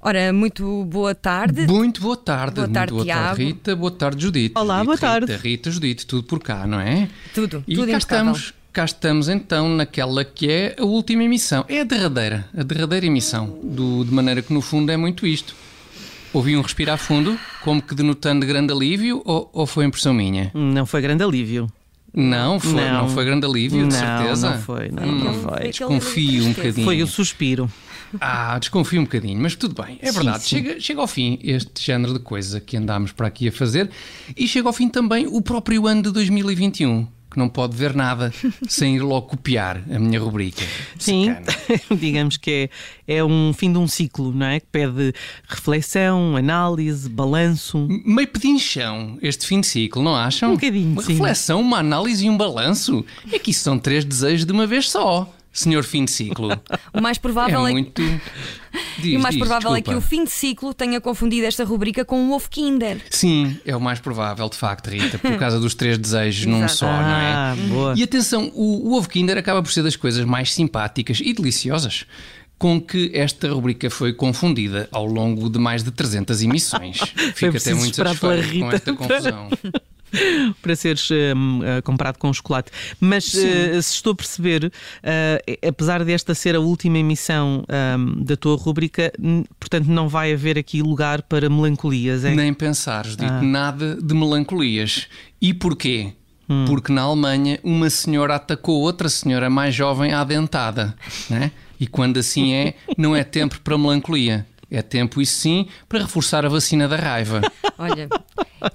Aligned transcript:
Ora, 0.00 0.32
muito 0.34 0.84
boa 0.84 1.14
tarde. 1.14 1.66
Muito 1.66 2.00
boa 2.02 2.16
tarde. 2.16 2.56
Boa 2.56 2.68
tarde, 2.68 2.92
muito 2.92 3.06
boa 3.06 3.16
tarde, 3.16 3.44
Rita. 3.44 3.76
Boa 3.76 3.90
tarde, 3.90 4.22
Judite. 4.22 4.58
Olá, 4.58 4.74
Judite, 4.76 4.86
boa 4.86 4.98
tarde. 4.98 5.32
Rita, 5.32 5.42
Rita, 5.48 5.70
Judite, 5.70 6.06
tudo 6.06 6.22
por 6.24 6.40
cá, 6.40 6.66
não 6.66 6.78
é? 6.78 7.08
Tudo, 7.34 7.64
E 7.66 7.74
tudo 7.74 7.86
cá 7.86 7.92
impecável. 7.96 8.32
estamos, 8.32 8.54
cá 8.70 8.84
estamos 8.84 9.28
então 9.30 9.68
naquela 9.74 10.22
que 10.22 10.50
é 10.50 10.76
a 10.78 10.84
última 10.84 11.24
emissão. 11.24 11.64
É 11.68 11.80
a 11.80 11.84
derradeira, 11.84 12.46
a 12.56 12.62
derradeira 12.62 13.06
emissão. 13.06 13.58
Do, 13.62 14.04
de 14.04 14.12
maneira 14.12 14.42
que 14.42 14.52
no 14.52 14.60
fundo 14.60 14.92
é 14.92 14.96
muito 14.96 15.26
isto. 15.26 15.54
Ouvi 16.34 16.56
um 16.56 16.60
respirar 16.62 16.98
fundo, 16.98 17.38
como 17.62 17.80
que 17.80 17.94
denotando 17.94 18.44
grande 18.44 18.72
alívio, 18.72 19.22
ou, 19.24 19.48
ou 19.52 19.66
foi 19.66 19.84
impressão 19.84 20.12
minha? 20.12 20.50
Não 20.52 20.84
foi 20.84 21.00
grande 21.00 21.22
alívio. 21.22 21.70
Não, 22.12 22.60
foi, 22.60 22.72
não. 22.72 22.92
Não. 23.02 23.08
foi 23.08 23.24
grande 23.24 23.46
alívio, 23.46 23.78
de 23.88 23.92
Não, 23.94 24.00
certeza. 24.18 24.50
não 24.50 24.58
foi, 24.58 24.88
não, 24.88 25.02
Hum, 25.02 25.24
não 25.24 25.34
foi. 25.34 25.68
Desconfio 25.68 26.44
um 26.44 26.52
bocadinho. 26.52 26.84
Foi 26.84 27.02
o 27.02 27.06
suspiro. 27.06 27.70
Ah, 28.20 28.56
desconfio 28.58 29.00
um 29.00 29.04
bocadinho, 29.04 29.40
mas 29.40 29.56
tudo 29.56 29.80
bem, 29.82 29.98
é 30.00 30.06
Sim, 30.12 30.12
verdade. 30.12 30.42
sim. 30.44 30.48
Chega, 30.56 30.80
chega 30.80 31.00
ao 31.00 31.06
fim 31.08 31.38
este 31.42 31.84
género 31.84 32.12
de 32.12 32.20
coisa 32.20 32.60
que 32.60 32.76
andámos 32.76 33.10
para 33.10 33.26
aqui 33.26 33.48
a 33.48 33.52
fazer 33.52 33.90
e 34.36 34.46
chega 34.46 34.68
ao 34.68 34.72
fim 34.72 34.88
também 34.88 35.26
o 35.26 35.40
próprio 35.42 35.88
ano 35.88 36.02
de 36.02 36.12
2021, 36.12 37.08
que 37.34 37.38
não 37.38 37.48
pode 37.48 37.76
ver 37.76 37.94
nada 37.94 38.32
sem 38.68 38.94
ir 38.94 39.00
logo 39.00 39.26
copiar 39.26 39.82
a 39.90 39.98
minha 39.98 40.20
rubrica. 40.20 40.62
Sim, 40.96 41.34
digamos 41.98 42.36
que 42.36 42.70
é, 43.08 43.16
é 43.16 43.24
um 43.24 43.52
fim 43.52 43.72
de 43.72 43.78
um 43.78 43.88
ciclo, 43.88 44.32
não 44.32 44.46
é? 44.46 44.60
Que 44.60 44.66
pede 44.70 45.12
reflexão, 45.48 46.36
análise, 46.36 47.08
balanço. 47.08 47.88
Meio 48.06 48.28
pedinchão 48.28 49.18
este 49.20 49.46
fim 49.46 49.60
de 49.60 49.66
ciclo, 49.66 50.00
não 50.02 50.14
acham? 50.14 50.50
Um 50.52 50.54
bocadinho, 50.54 50.92
Uma 50.92 51.02
sim. 51.02 51.12
reflexão, 51.14 51.60
uma 51.60 51.78
análise 51.78 52.24
e 52.24 52.30
um 52.30 52.36
balanço. 52.36 53.04
É 53.32 53.38
que 53.38 53.50
isso 53.50 53.64
são 53.64 53.78
três 53.78 54.04
desejos 54.04 54.46
de 54.46 54.52
uma 54.52 54.66
vez 54.66 54.88
só, 54.88 55.28
senhor 55.52 55.82
fim 55.82 56.04
de 56.04 56.12
ciclo. 56.12 56.48
O 56.94 57.00
mais 57.00 57.18
É 57.18 57.20
provável 57.20 57.66
é, 57.66 57.72
muito. 57.72 58.00
Diz, 58.98 59.12
e 59.12 59.16
o 59.16 59.20
mais 59.20 59.34
diz, 59.34 59.44
provável 59.44 59.74
é 59.74 59.80
que 59.80 59.90
desculpa. 59.90 60.06
o 60.06 60.08
fim 60.08 60.24
de 60.24 60.30
ciclo 60.30 60.74
tenha 60.74 61.00
confundido 61.00 61.46
esta 61.46 61.64
rubrica 61.64 62.04
com 62.04 62.28
o 62.28 62.32
ovo 62.34 62.48
Kinder. 62.48 63.00
Sim, 63.10 63.58
é 63.64 63.74
o 63.76 63.80
mais 63.80 64.00
provável, 64.00 64.48
de 64.48 64.56
facto, 64.56 64.88
Rita, 64.88 65.18
por 65.18 65.36
causa 65.36 65.58
dos 65.58 65.74
três 65.74 65.98
desejos 65.98 66.46
num 66.46 66.66
só, 66.68 66.86
não 66.86 66.92
é? 66.92 67.32
Ah, 67.32 67.56
boa. 67.68 67.94
E 67.96 68.02
atenção, 68.02 68.50
o, 68.54 68.90
o 68.90 68.96
ovo 68.96 69.08
Kinder 69.08 69.36
acaba 69.38 69.62
por 69.62 69.72
ser 69.72 69.82
das 69.82 69.96
coisas 69.96 70.24
mais 70.24 70.52
simpáticas 70.52 71.20
e 71.22 71.32
deliciosas 71.32 72.06
com 72.58 72.80
que 72.80 73.10
esta 73.12 73.48
rubrica 73.52 73.90
foi 73.90 74.12
confundida 74.12 74.88
ao 74.92 75.04
longo 75.04 75.50
de 75.50 75.58
mais 75.58 75.82
de 75.82 75.90
300 75.90 76.42
emissões. 76.42 76.98
Fico 77.34 77.56
até 77.56 77.74
muito 77.74 77.96
satisfeito 77.96 78.58
com 78.58 78.72
esta 78.72 78.92
confusão. 78.92 79.48
Para 80.62 80.76
seres 80.76 81.08
ah, 81.10 81.82
comprado 81.82 82.18
com 82.18 82.32
chocolate. 82.32 82.70
Mas 83.00 83.34
ah, 83.34 83.82
se 83.82 83.94
estou 83.94 84.12
a 84.12 84.16
perceber, 84.16 84.72
ah, 85.02 85.68
apesar 85.68 86.04
desta 86.04 86.34
ser 86.34 86.54
a 86.54 86.60
última 86.60 86.98
emissão 86.98 87.64
hum, 87.98 88.22
da 88.22 88.36
tua 88.36 88.56
rúbrica, 88.56 89.12
hum, 89.20 89.44
portanto 89.58 89.86
não 89.86 90.08
vai 90.08 90.32
haver 90.32 90.58
aqui 90.58 90.82
lugar 90.82 91.22
para 91.22 91.48
melancolias, 91.50 92.24
é? 92.24 92.34
Nem 92.34 92.54
pensar, 92.54 93.04
Judite, 93.06 93.24
Ah. 93.30 93.42
nada 93.42 93.96
de 94.00 94.14
melancolias. 94.14 95.06
E 95.40 95.52
porquê? 95.52 96.12
Hum. 96.48 96.64
Porque 96.66 96.92
na 96.92 97.02
Alemanha 97.02 97.58
uma 97.64 97.88
senhora 97.90 98.34
atacou 98.36 98.80
outra 98.80 99.08
senhora 99.08 99.48
mais 99.48 99.74
jovem 99.74 100.12
à 100.12 100.22
dentada. 100.24 100.94
Né? 101.28 101.50
E 101.80 101.86
quando 101.86 102.18
assim 102.18 102.52
é, 102.54 102.74
não 102.96 103.16
é 103.16 103.24
tempo 103.24 103.60
para 103.60 103.76
melancolia. 103.78 104.46
É 104.70 104.82
tempo, 104.82 105.20
isso 105.20 105.38
sim, 105.40 105.68
para 105.88 106.00
reforçar 106.00 106.44
a 106.44 106.48
vacina 106.48 106.88
da 106.88 106.96
raiva. 106.96 107.40
Olha, 107.78 108.08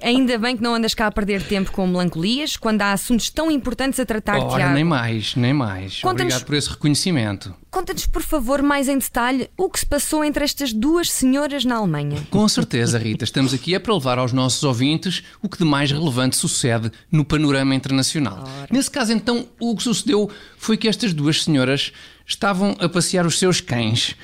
ainda 0.01 0.37
bem 0.37 0.55
que 0.55 0.63
não 0.63 0.75
andas 0.75 0.93
cá 0.93 1.07
a 1.07 1.11
perder 1.11 1.43
tempo 1.43 1.71
com 1.71 1.85
melancolias 1.87 2.57
quando 2.57 2.81
há 2.81 2.93
assuntos 2.93 3.29
tão 3.29 3.49
importantes 3.51 3.99
a 3.99 4.05
tratar, 4.05 4.39
Ora, 4.39 4.55
Tiago. 4.55 4.73
nem 4.73 4.83
mais, 4.83 5.35
nem 5.35 5.53
mais. 5.53 6.03
Obrigado 6.03 6.45
por 6.45 6.55
esse 6.55 6.69
reconhecimento. 6.69 7.53
Conta-nos, 7.71 8.07
por 8.07 8.23
favor, 8.23 8.63
mais 8.63 8.87
em 8.87 8.97
detalhe 8.97 9.47
o 9.55 9.69
que 9.69 9.79
se 9.79 9.85
passou 9.85 10.23
entre 10.23 10.44
estas 10.44 10.73
duas 10.73 11.11
senhoras 11.11 11.63
na 11.63 11.75
Alemanha. 11.75 12.25
Com 12.31 12.47
certeza, 12.47 12.97
Rita, 12.97 13.23
estamos 13.23 13.53
aqui 13.53 13.75
é 13.75 13.79
para 13.79 13.94
levar 13.94 14.17
aos 14.17 14.33
nossos 14.33 14.63
ouvintes 14.63 15.23
o 15.41 15.47
que 15.47 15.57
de 15.57 15.66
mais 15.66 15.91
relevante 15.91 16.35
sucede 16.35 16.91
no 17.11 17.23
panorama 17.23 17.75
internacional. 17.75 18.44
Nesse 18.72 18.89
caso, 18.89 19.13
então, 19.13 19.47
o 19.59 19.75
que 19.75 19.83
sucedeu 19.83 20.29
foi 20.57 20.78
que 20.78 20.88
estas 20.88 21.13
duas 21.13 21.44
senhoras 21.44 21.91
estavam 22.25 22.75
a 22.79 22.89
passear 22.89 23.25
os 23.25 23.38
seus 23.38 23.61
cães, 23.61 24.16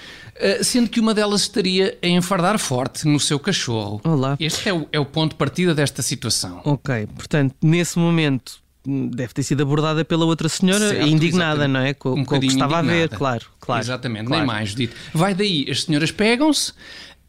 sendo 0.62 0.90
que 0.90 1.00
uma 1.00 1.14
delas 1.14 1.42
estaria 1.42 1.98
a 2.02 2.08
enfardar 2.08 2.58
forte 2.60 3.08
no 3.08 3.20
seu 3.20 3.40
cachorro. 3.40 4.02
Olá. 4.04 4.36
Este 4.40 4.70
é 4.70 4.74
o, 4.74 4.88
é 4.92 5.00
o 5.00 5.06
ponto 5.06 5.32
de 5.32 5.38
partida 5.38 5.74
desta 5.74 6.02
situação. 6.02 6.62
Ok, 6.66 7.08
portanto, 7.16 7.56
nesse 7.62 7.98
momento 7.98 8.60
hum, 8.88 9.08
deve 9.08 9.34
ter 9.34 9.44
sido 9.44 9.62
abordada 9.64 10.04
pela 10.04 10.26
outra 10.26 10.50
senhora 10.50 10.90
Certo, 10.90 11.08
indignada, 11.08 11.66
exatamente. 11.66 11.72
não 11.74 11.80
é? 11.80 11.94
Com, 11.94 12.10
Um 12.20 12.26
com 12.26 12.36
o 12.36 12.40
que 12.40 12.48
estava 12.48 12.80
a 12.80 12.82
ver, 12.82 13.10
claro, 13.10 13.46
claro. 13.60 13.82
Exatamente, 13.82 14.26
claro. 14.28 14.46
nem 14.46 14.48
mais, 14.48 14.76
dito. 14.76 14.96
Vai 15.14 15.34
daí, 15.34 15.66
as 15.70 15.84
senhoras 15.84 16.12
pegam-se, 16.12 16.74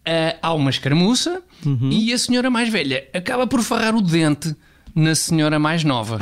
ah, 0.05 0.37
há 0.43 0.53
uma 0.55 0.71
escaramuça 0.71 1.43
Uhum. 1.65 1.89
e 1.91 2.13
a 2.13 2.19
senhora 2.19 2.51
mais 2.51 2.69
velha 2.69 3.09
acaba 3.15 3.47
por 3.47 3.63
farrar 3.63 3.95
o 3.95 4.03
dente 4.03 4.55
na 4.95 5.15
senhora 5.15 5.59
mais 5.59 5.85
nova. 5.85 6.19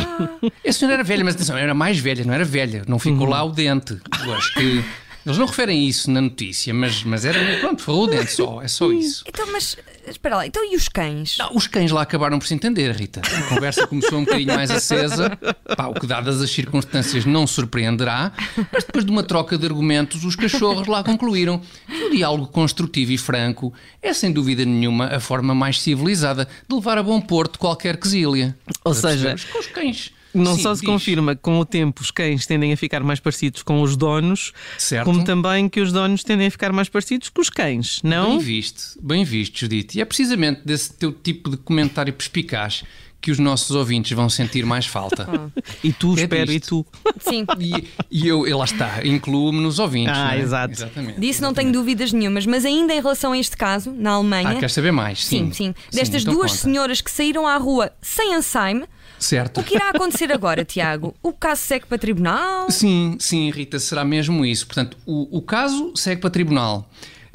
A 0.67 0.73
senhora 0.73 0.95
era 0.97 1.05
velha, 1.05 1.25
mas 1.25 1.35
atenção, 1.35 1.57
era 1.57 1.75
mais 1.75 1.99
velha, 1.99 2.25
não 2.25 2.33
era 2.35 2.45
velha, 2.45 2.83
não 2.89 2.99
ficou 2.99 3.23
Uhum. 3.25 3.31
lá 3.31 3.43
o 3.45 3.51
dente. 3.51 3.97
Eu 4.25 4.35
acho 4.35 4.53
que. 4.55 4.85
Eles 5.25 5.39
não 5.39 5.47
referem 5.47 5.87
isso 5.87 6.11
na 6.11 6.21
notícia, 6.21 6.73
mas, 6.75 7.03
mas 7.03 7.25
era. 7.25 7.59
Pronto, 7.61 7.83
farrou 7.83 8.05
o 8.05 8.07
dente 8.07 8.33
só, 8.33 8.61
é 8.61 8.69
só 8.69 8.93
isso. 8.93 9.25
Então, 9.27 9.51
mas 9.51 9.77
espera 10.07 10.37
lá, 10.37 10.47
então 10.47 10.63
e 10.71 10.77
os 10.77 10.89
cães? 10.89 11.37
Não, 11.39 11.57
os 11.57 11.67
cães 11.67 11.91
lá 11.91 12.03
acabaram 12.03 12.39
por 12.39 12.47
se 12.47 12.55
entender, 12.55 12.95
Rita. 12.95 13.23
A 13.25 13.43
conversa 13.49 13.87
começou 13.87 14.19
um 14.19 14.25
bocadinho 14.25 14.55
mais 14.55 14.71
acesa, 14.71 15.37
pá, 15.77 15.87
o 15.87 15.95
que 15.95 16.07
dadas 16.07 16.43
as 16.43 16.51
circunstâncias 16.51 17.25
não 17.25 17.47
surpreenderá, 17.47 18.33
mas 18.73 18.85
depois 18.85 19.05
de 19.05 19.11
uma 19.11 19.23
troca 19.23 19.57
de 19.57 19.65
argumentos, 19.65 20.25
os 20.25 20.37
cachorros 20.37 20.87
lá 20.87 21.03
concluíram 21.03 21.61
que 21.87 22.05
o 22.05 22.11
diálogo 22.11 22.49
construtivo 22.49 23.13
e 23.13 23.19
franco 23.19 23.73
é 24.03 24.13
sem 24.13 24.31
dúvida 24.31 24.65
nenhuma 24.65 25.07
a 25.07 25.21
forma 25.21 25.55
mais 25.55 25.81
civilizada 25.81 26.47
de 26.69 26.75
levar 26.75 26.99
a 26.99 27.03
bom 27.03 27.21
porto 27.21 27.59
qualquer 27.59 27.97
quesilha. 27.97 28.55
Ou 28.85 28.95
seja, 28.95 29.37
com 29.53 29.59
os 29.59 29.67
cães. 29.69 30.13
Não 30.35 30.57
Sim, 30.57 30.63
só 30.63 30.75
se 30.75 30.81
diz. 30.81 30.91
confirma 30.91 31.35
que 31.37 31.43
com 31.43 31.59
o 31.59 31.65
tempo 31.65 32.03
os 32.03 32.11
cães 32.11 32.45
tendem 32.47 32.73
a 32.73 32.77
ficar 32.77 33.03
mais 33.03 33.21
parecidos 33.21 33.63
com 33.63 33.81
os 33.83 33.97
donos, 33.97 34.53
Certo. 34.79 35.05
como 35.05 35.23
também 35.25 35.69
que 35.69 35.81
os 35.81 35.93
donos 35.93 36.23
tendem 36.25 36.47
a 36.49 36.51
ficar 36.51 36.73
mais 36.73 36.89
parecidos 36.89 37.29
com 37.29 37.41
os 37.41 37.51
cães, 37.51 38.01
não? 38.03 38.31
Bem 38.31 38.39
visto, 38.39 38.83
bem 39.03 39.25
visto, 39.25 39.59
Judite. 39.61 39.99
E 39.99 40.01
é 40.01 40.05
precisamente 40.05 40.63
desse 40.65 40.93
teu 40.95 41.13
tipo 41.13 41.51
de 41.51 41.57
comentário 41.57 42.13
perspicaz 42.13 42.83
que 43.21 43.31
os 43.31 43.39
nossos 43.39 43.71
ouvintes 43.75 44.13
vão 44.13 44.29
sentir 44.29 44.67
mais 44.67 44.85
falta. 44.85 45.27
E 45.83 45.93
tu, 45.93 46.15
É 46.19 46.23
espero, 46.23 46.53
e 46.53 46.61
tu. 46.61 46.85
Sim, 47.21 47.47
E, 47.59 47.85
e 48.11 48.29
eu, 48.29 48.47
e 48.47 48.53
lá 48.53 48.65
está, 48.65 49.01
incluo-me 49.07 49.61
nos 49.61 49.79
ouvintes. 49.79 50.13
Ah, 50.15 50.27
não 50.27 50.31
é? 50.33 50.39
exato. 50.41 50.73
Exatamente. 50.75 51.21
disso 51.21 51.41
não 51.43 51.55
tenho 51.55 51.73
dúvidas 51.73 52.13
nenhumas, 52.13 52.45
mas 52.45 52.65
ainda 52.67 52.93
em 52.93 53.01
relação 53.01 53.33
a 53.33 53.39
este 53.39 53.57
caso, 53.57 53.93
na 53.93 54.11
Alemanha. 54.11 54.51
Ah, 54.51 54.55
queres 54.57 54.73
saber 54.75 54.93
mais? 54.93 55.25
Sim, 55.25 55.51
sim. 55.53 55.75
Destas 55.91 56.21
então 56.23 56.35
duas 56.35 56.51
conta. 56.53 56.63
senhoras 56.65 57.01
que 57.01 57.11
saíram 57.11 57.47
à 57.47 57.57
rua 57.57 57.93
sem 58.03 58.35
Alzheimer, 58.35 58.89
Certo. 59.25 59.61
o 59.61 59.65
que 59.65 59.77
irá 59.77 59.89
acontecer 59.89 60.31
agora, 60.31 60.67
Tiago? 60.67 61.15
O 61.23 61.33
caso 61.33 61.63
segue 61.63 61.87
para 61.87 61.97
tribunal? 61.97 62.71
Sim, 62.71 63.17
sim, 63.19 63.51
Rita, 63.51 63.79
será 63.79 64.05
mesmo 64.05 64.45
isso. 64.45 64.67
Portanto, 64.67 64.99
o, 65.07 65.39
o 65.39 65.41
caso 65.41 65.93
segue 65.97 66.21
para 66.21 66.29
tribunal. 66.29 66.91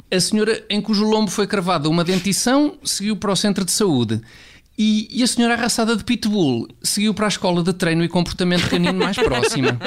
A 0.08 0.20
senhora 0.20 0.64
em 0.70 0.80
cujo 0.80 1.04
lombo 1.04 1.32
foi 1.32 1.48
cravada 1.48 1.88
uma 1.88 2.04
dentição 2.04 2.78
seguiu 2.84 3.16
para 3.16 3.32
o 3.32 3.36
centro 3.36 3.64
de 3.64 3.72
saúde. 3.72 4.20
E, 4.82 5.08
e 5.10 5.22
a 5.22 5.26
senhora 5.26 5.52
arraçada 5.52 5.94
de 5.94 6.02
pitbull 6.02 6.66
seguiu 6.82 7.12
para 7.12 7.26
a 7.26 7.28
escola 7.28 7.62
de 7.62 7.70
treino 7.74 8.02
e 8.02 8.08
comportamento 8.08 8.66
canino 8.70 8.94
mais 8.98 9.14
próxima. 9.14 9.78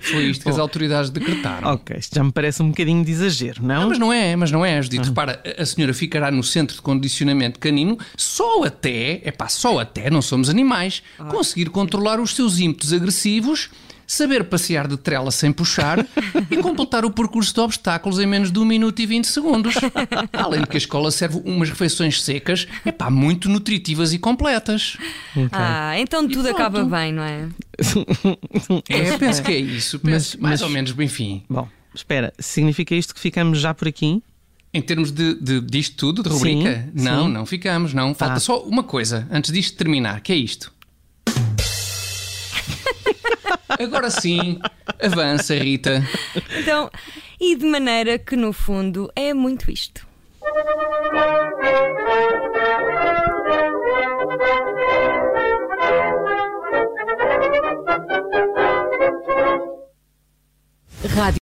Foi 0.00 0.24
isto 0.30 0.44
que 0.44 0.48
as 0.48 0.58
autoridades 0.58 1.10
decretaram. 1.10 1.74
Ok, 1.74 1.94
isto 1.98 2.14
já 2.16 2.24
me 2.24 2.32
parece 2.32 2.62
um 2.62 2.70
bocadinho 2.70 3.04
de 3.04 3.10
exagero, 3.12 3.62
não? 3.62 3.82
Não, 3.82 3.88
mas 3.90 3.98
não 3.98 4.10
é, 4.10 4.34
mas 4.36 4.50
não 4.50 4.64
é, 4.64 4.80
Judite. 4.80 5.08
Repara, 5.08 5.42
a- 5.58 5.62
a 5.62 5.66
senhora 5.66 5.92
ficará 5.92 6.30
no 6.30 6.42
centro 6.42 6.74
de 6.76 6.80
condicionamento 6.80 7.58
canino 7.60 7.98
só 8.16 8.64
até, 8.64 9.20
é 9.24 9.30
pá, 9.30 9.46
só 9.46 9.78
até, 9.78 10.08
não 10.08 10.22
somos 10.22 10.48
animais, 10.48 11.02
conseguir 11.30 11.68
controlar 11.68 12.18
os 12.18 12.34
seus 12.34 12.58
ímpetos 12.58 12.94
agressivos, 12.94 13.68
saber 14.10 14.42
passear 14.44 14.88
de 14.88 14.96
trela 14.96 15.30
sem 15.30 15.52
puxar 15.52 16.04
e 16.50 16.56
completar 16.56 17.04
o 17.04 17.10
percurso 17.12 17.54
de 17.54 17.60
obstáculos 17.60 18.18
em 18.18 18.26
menos 18.26 18.50
de 18.50 18.58
1 18.58 18.64
minuto 18.64 18.98
e 19.00 19.06
20 19.06 19.24
segundos. 19.26 19.74
Além 20.32 20.62
de 20.62 20.66
que 20.66 20.76
a 20.76 20.78
escola 20.78 21.12
serve 21.12 21.40
umas 21.44 21.70
refeições 21.70 22.20
secas, 22.20 22.66
é 22.84 22.90
pá, 22.90 23.08
muito 23.08 23.48
nutritivas 23.48 24.12
e 24.12 24.18
completas. 24.18 24.96
Ah, 25.52 25.92
então 26.00 26.26
tudo 26.28 26.48
acaba 26.48 26.84
bem, 26.84 27.12
não 27.12 27.22
é? 27.22 27.48
É, 28.88 29.16
penso 29.16 29.42
que 29.44 29.52
é 29.52 29.58
isso, 29.58 30.00
penso, 30.00 30.36
Mas- 30.40 30.42
mais 30.42 30.60
mas- 30.60 30.62
ou 30.62 30.68
menos, 30.70 30.92
enfim. 30.98 31.44
Bom, 31.48 31.68
espera, 31.94 32.32
significa 32.40 32.96
isto 32.96 33.14
que 33.14 33.20
ficamos 33.20 33.60
já 33.60 33.72
por 33.72 33.86
aqui? 33.86 34.20
Em 34.74 34.82
termos 34.82 35.12
de, 35.12 35.34
de, 35.34 35.60
disto 35.60 35.94
tudo, 35.96 36.24
de 36.24 36.28
rubrica? 36.28 36.88
Sim, 36.96 37.04
não, 37.04 37.26
sim. 37.26 37.32
não 37.32 37.46
ficamos, 37.46 37.94
não. 37.94 38.12
Falta 38.12 38.34
Ah. 38.34 38.40
só 38.40 38.60
uma 38.64 38.82
coisa 38.82 39.28
antes 39.30 39.52
disto 39.52 39.76
terminar, 39.76 40.20
que 40.20 40.32
é 40.32 40.36
isto. 40.36 40.72
Agora 43.78 44.10
sim, 44.10 44.58
avança, 45.00 45.54
Rita. 45.54 46.02
Então, 46.58 46.90
e 47.40 47.56
de 47.56 47.66
maneira 47.66 48.18
que 48.18 48.36
no 48.36 48.52
fundo 48.52 49.10
é 49.14 49.32
muito 49.32 49.70
isto. 49.70 50.08
Rádio 61.14 61.38